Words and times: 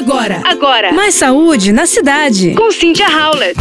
Agora, 0.00 0.40
Agora, 0.46 0.92
mais 0.94 1.14
saúde 1.14 1.72
na 1.72 1.84
cidade. 1.84 2.54
com 2.54 2.70
Cynthia 2.72 3.06
Howlett. 3.06 3.60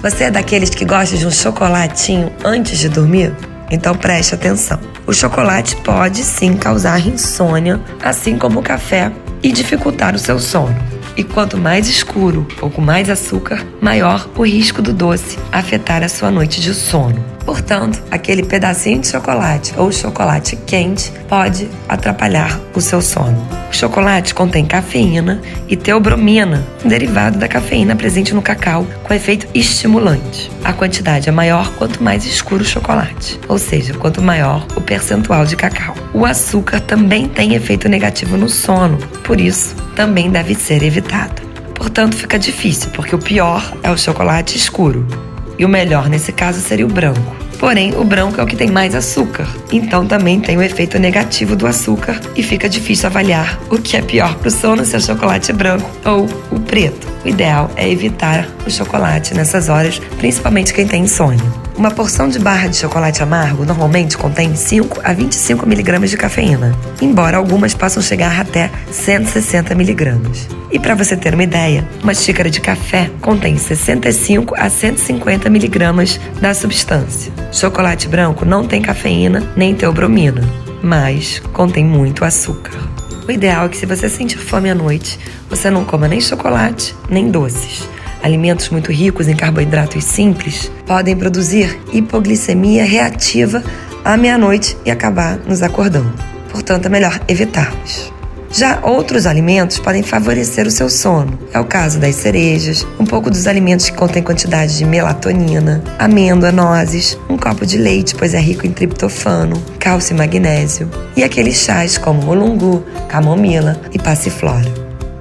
Você 0.00 0.24
é 0.24 0.30
daqueles 0.30 0.70
que 0.70 0.82
gosta 0.86 1.14
de 1.14 1.26
um 1.26 1.30
chocolatinho 1.30 2.32
antes 2.42 2.78
de 2.78 2.88
dormir? 2.88 3.34
Então 3.70 3.94
preste 3.94 4.34
atenção. 4.34 4.80
O 5.06 5.12
chocolate 5.12 5.76
pode 5.76 6.24
sim 6.24 6.56
causar 6.56 7.06
insônia, 7.06 7.78
assim 8.02 8.38
como 8.38 8.60
o 8.60 8.62
café, 8.62 9.12
e 9.42 9.52
dificultar 9.52 10.14
o 10.14 10.18
seu 10.18 10.38
sono. 10.38 10.74
E 11.18 11.22
quanto 11.22 11.58
mais 11.58 11.86
escuro 11.86 12.48
ou 12.62 12.70
com 12.70 12.80
mais 12.80 13.10
açúcar, 13.10 13.62
maior 13.78 14.26
o 14.34 14.46
risco 14.46 14.80
do 14.80 14.90
doce 14.94 15.38
afetar 15.52 16.02
a 16.02 16.08
sua 16.08 16.30
noite 16.30 16.62
de 16.62 16.72
sono. 16.72 17.22
Portanto, 17.44 18.02
aquele 18.10 18.42
pedacinho 18.42 19.00
de 19.00 19.08
chocolate 19.08 19.74
ou 19.76 19.90
chocolate 19.90 20.56
quente 20.56 21.12
pode 21.28 21.68
atrapalhar 21.88 22.60
o 22.74 22.80
seu 22.80 23.02
sono. 23.02 23.36
O 23.70 23.74
chocolate 23.74 24.34
contém 24.34 24.66
cafeína 24.66 25.40
e 25.66 25.76
teobromina, 25.76 26.66
um 26.84 26.88
derivado 26.88 27.38
da 27.38 27.48
cafeína 27.48 27.96
presente 27.96 28.34
no 28.34 28.42
cacau, 28.42 28.86
com 29.02 29.14
efeito 29.14 29.46
estimulante. 29.54 30.50
A 30.62 30.72
quantidade 30.72 31.28
é 31.28 31.32
maior 31.32 31.72
quanto 31.76 32.02
mais 32.02 32.26
escuro 32.26 32.62
o 32.62 32.66
chocolate, 32.66 33.40
ou 33.48 33.58
seja, 33.58 33.94
quanto 33.94 34.20
maior 34.22 34.66
o 34.76 34.80
percentual 34.80 35.44
de 35.46 35.56
cacau. 35.56 35.94
O 36.12 36.26
açúcar 36.26 36.80
também 36.80 37.28
tem 37.28 37.54
efeito 37.54 37.88
negativo 37.88 38.36
no 38.36 38.48
sono, 38.48 38.98
por 39.24 39.40
isso 39.40 39.74
também 39.96 40.30
deve 40.30 40.54
ser 40.54 40.82
evitado. 40.82 41.42
Portanto, 41.74 42.14
fica 42.14 42.38
difícil, 42.38 42.90
porque 42.90 43.14
o 43.14 43.18
pior 43.18 43.72
é 43.82 43.90
o 43.90 43.96
chocolate 43.96 44.56
escuro. 44.56 45.31
E 45.58 45.64
o 45.64 45.68
melhor 45.68 46.08
nesse 46.08 46.32
caso 46.32 46.60
seria 46.60 46.86
o 46.86 46.88
branco. 46.88 47.42
Porém, 47.58 47.94
o 47.96 48.02
branco 48.02 48.40
é 48.40 48.42
o 48.42 48.46
que 48.46 48.56
tem 48.56 48.68
mais 48.68 48.92
açúcar, 48.92 49.46
então 49.70 50.04
também 50.04 50.40
tem 50.40 50.56
o 50.56 50.62
efeito 50.62 50.98
negativo 50.98 51.54
do 51.54 51.64
açúcar 51.64 52.20
e 52.34 52.42
fica 52.42 52.68
difícil 52.68 53.06
avaliar 53.06 53.56
o 53.70 53.78
que 53.78 53.96
é 53.96 54.02
pior 54.02 54.34
para 54.34 54.48
o 54.48 54.50
sono, 54.50 54.84
se 54.84 54.96
é 54.96 54.98
o 54.98 55.00
chocolate 55.00 55.52
branco 55.52 55.88
ou 56.04 56.26
o 56.50 56.58
preto. 56.58 57.06
O 57.24 57.28
ideal 57.28 57.70
é 57.76 57.88
evitar 57.88 58.48
o 58.66 58.70
chocolate 58.70 59.32
nessas 59.32 59.68
horas, 59.68 60.00
principalmente 60.18 60.74
quem 60.74 60.88
tem 60.88 61.04
insônia. 61.04 61.40
Uma 61.76 61.90
porção 61.90 62.28
de 62.28 62.38
barra 62.38 62.68
de 62.68 62.76
chocolate 62.76 63.22
amargo 63.22 63.64
normalmente 63.64 64.16
contém 64.16 64.54
5 64.54 65.00
a 65.02 65.12
25 65.12 65.66
miligramas 65.66 66.10
de 66.10 66.16
cafeína, 66.16 66.76
embora 67.00 67.38
algumas 67.38 67.74
possam 67.74 68.02
chegar 68.02 68.38
até 68.38 68.70
160 68.90 69.74
miligramas. 69.74 70.48
E 70.70 70.78
para 70.78 70.94
você 70.94 71.16
ter 71.16 71.32
uma 71.32 71.42
ideia, 71.42 71.88
uma 72.02 72.14
xícara 72.14 72.50
de 72.50 72.60
café 72.60 73.10
contém 73.20 73.56
65 73.56 74.54
a 74.56 74.68
150 74.68 75.48
miligramas 75.48 76.20
da 76.40 76.52
substância. 76.52 77.32
Chocolate 77.50 78.06
branco 78.06 78.44
não 78.44 78.66
tem 78.66 78.82
cafeína 78.82 79.42
nem 79.56 79.74
teobromina, 79.74 80.42
mas 80.82 81.40
contém 81.52 81.84
muito 81.84 82.24
açúcar. 82.24 82.78
O 83.26 83.30
ideal 83.30 83.66
é 83.66 83.68
que 83.68 83.76
se 83.76 83.86
você 83.86 84.08
sentir 84.08 84.38
fome 84.38 84.68
à 84.68 84.74
noite, 84.74 85.18
você 85.48 85.70
não 85.70 85.84
coma 85.84 86.06
nem 86.06 86.20
chocolate 86.20 86.94
nem 87.08 87.30
doces. 87.30 87.88
Alimentos 88.22 88.68
muito 88.68 88.92
ricos 88.92 89.26
em 89.26 89.34
carboidratos 89.34 90.04
simples 90.04 90.70
podem 90.86 91.16
produzir 91.16 91.78
hipoglicemia 91.92 92.84
reativa 92.84 93.62
à 94.04 94.16
meia-noite 94.16 94.76
e 94.84 94.90
acabar 94.90 95.38
nos 95.38 95.62
acordando. 95.62 96.12
Portanto, 96.50 96.86
é 96.86 96.88
melhor 96.88 97.20
evitá-los. 97.26 98.12
Já 98.54 98.80
outros 98.82 99.26
alimentos 99.26 99.78
podem 99.78 100.02
favorecer 100.02 100.66
o 100.66 100.70
seu 100.70 100.90
sono. 100.90 101.38
É 101.54 101.58
o 101.58 101.64
caso 101.64 101.98
das 101.98 102.16
cerejas, 102.16 102.86
um 103.00 103.06
pouco 103.06 103.30
dos 103.30 103.46
alimentos 103.46 103.88
que 103.88 103.96
contêm 103.96 104.22
quantidade 104.22 104.76
de 104.76 104.84
melatonina, 104.84 105.82
amêndoa, 105.98 106.52
nozes, 106.52 107.18
um 107.30 107.38
copo 107.38 107.64
de 107.64 107.78
leite, 107.78 108.14
pois 108.14 108.34
é 108.34 108.38
rico 108.38 108.66
em 108.66 108.70
triptofano, 108.70 109.60
cálcio 109.78 110.14
e 110.14 110.18
magnésio, 110.18 110.88
e 111.16 111.24
aqueles 111.24 111.56
chás 111.56 111.96
como 111.96 112.22
molungu, 112.22 112.84
camomila 113.08 113.80
e 113.90 113.98
passiflora. 113.98 114.70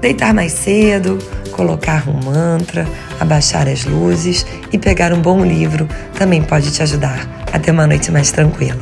Deitar 0.01 0.33
mais 0.33 0.51
cedo, 0.51 1.17
colocar 1.61 2.09
um 2.09 2.19
mantra, 2.25 2.87
abaixar 3.19 3.67
as 3.67 3.85
luzes 3.85 4.43
e 4.73 4.79
pegar 4.79 5.13
um 5.13 5.21
bom 5.21 5.45
livro 5.45 5.87
também 6.17 6.41
pode 6.41 6.71
te 6.71 6.81
ajudar 6.81 7.27
a 7.53 7.59
ter 7.59 7.69
uma 7.69 7.85
noite 7.85 8.11
mais 8.11 8.31
tranquila. 8.31 8.79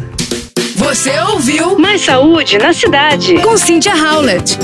Você 0.78 1.20
ouviu 1.20 1.78
Mais 1.78 2.02
saúde 2.06 2.58
na 2.58 2.72
cidade. 2.72 3.38
com 3.40 3.58
Cynthia 3.58 3.94
Howlett. 3.94 4.58